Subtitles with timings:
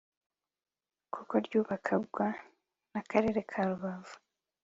[1.13, 2.27] kuko ryubakwaga
[2.91, 4.15] n’Akarere ka Rubavu